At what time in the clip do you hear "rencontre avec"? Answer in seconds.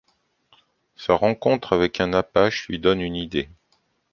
1.13-2.01